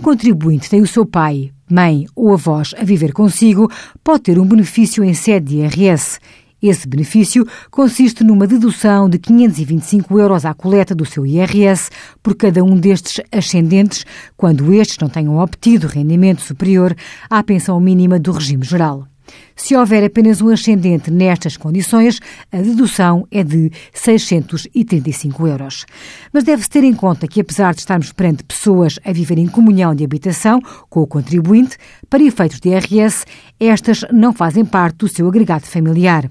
um 0.00 0.02
contribuinte 0.02 0.70
tem 0.70 0.80
o 0.80 0.86
seu 0.86 1.04
pai, 1.04 1.50
mãe 1.70 2.06
ou 2.16 2.32
avós 2.32 2.74
a 2.78 2.82
viver 2.82 3.12
consigo, 3.12 3.70
pode 4.02 4.22
ter 4.22 4.38
um 4.38 4.46
benefício 4.46 5.04
em 5.04 5.12
sede 5.12 5.48
de 5.48 5.56
IRS. 5.58 6.18
Esse 6.62 6.88
benefício 6.88 7.46
consiste 7.70 8.24
numa 8.24 8.46
dedução 8.46 9.10
de 9.10 9.18
525 9.18 10.18
euros 10.18 10.46
à 10.46 10.54
coleta 10.54 10.94
do 10.94 11.04
seu 11.04 11.26
IRS 11.26 11.90
por 12.22 12.34
cada 12.34 12.64
um 12.64 12.76
destes 12.76 13.22
ascendentes, 13.30 14.06
quando 14.38 14.72
estes 14.72 14.96
não 14.96 15.10
tenham 15.10 15.36
obtido 15.36 15.86
rendimento 15.86 16.40
superior 16.40 16.96
à 17.28 17.42
pensão 17.42 17.78
mínima 17.78 18.18
do 18.18 18.32
regime 18.32 18.64
geral. 18.64 19.06
Se 19.54 19.76
houver 19.76 20.04
apenas 20.04 20.40
um 20.40 20.48
ascendente 20.48 21.10
nestas 21.10 21.56
condições, 21.56 22.18
a 22.50 22.58
dedução 22.58 23.26
é 23.30 23.44
de 23.44 23.70
635 23.92 25.46
euros. 25.46 25.86
Mas 26.32 26.44
deve-se 26.44 26.70
ter 26.70 26.84
em 26.84 26.94
conta 26.94 27.28
que, 27.28 27.40
apesar 27.40 27.74
de 27.74 27.80
estarmos 27.80 28.12
perante 28.12 28.42
pessoas 28.42 28.98
a 29.04 29.12
viver 29.12 29.38
em 29.38 29.46
comunhão 29.46 29.94
de 29.94 30.04
habitação 30.04 30.60
com 30.88 31.00
o 31.00 31.06
contribuinte, 31.06 31.76
para 32.08 32.22
efeitos 32.22 32.60
de 32.60 32.70
IRS, 32.70 33.24
estas 33.58 34.04
não 34.12 34.32
fazem 34.32 34.64
parte 34.64 34.96
do 34.96 35.08
seu 35.08 35.28
agregado 35.28 35.66
familiar. 35.66 36.30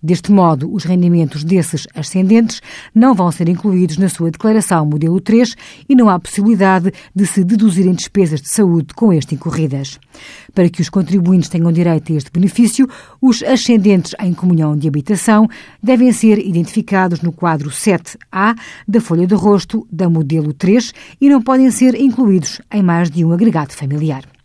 Deste 0.00 0.30
modo, 0.30 0.72
os 0.72 0.84
rendimentos 0.84 1.42
desses 1.42 1.88
ascendentes 1.92 2.62
não 2.94 3.14
vão 3.14 3.32
ser 3.32 3.48
incluídos 3.48 3.96
na 3.96 4.08
sua 4.08 4.30
declaração 4.30 4.86
modelo 4.86 5.20
3 5.20 5.56
e 5.88 5.94
não 5.96 6.08
há 6.08 6.20
possibilidade 6.20 6.92
de 7.12 7.26
se 7.26 7.42
deduzirem 7.42 7.94
despesas 7.94 8.40
de 8.40 8.48
saúde 8.48 8.94
com 8.94 9.12
este 9.12 9.34
incorridas. 9.34 9.98
Para 10.54 10.68
que 10.68 10.80
os 10.80 10.88
contribuintes 10.88 11.48
tenham 11.48 11.72
direito 11.72 12.12
a 12.12 12.16
este 12.16 12.30
benefício, 12.30 12.88
os 13.20 13.42
ascendentes 13.42 14.14
em 14.20 14.32
comunhão 14.32 14.76
de 14.76 14.86
habitação 14.86 15.48
devem 15.82 16.12
ser 16.12 16.38
identificados 16.38 17.20
no 17.20 17.32
quadro 17.32 17.68
7A 17.68 18.56
da 18.86 19.00
folha 19.00 19.26
de 19.26 19.34
rosto 19.34 19.84
da 19.90 20.08
modelo 20.08 20.52
3 20.52 20.94
e 21.20 21.28
não 21.28 21.42
podem 21.42 21.72
ser 21.72 21.96
incluídos 22.00 22.60
em 22.72 22.84
mais 22.84 23.10
de 23.10 23.24
um 23.24 23.32
agregado 23.32 23.72
familiar. 23.72 24.37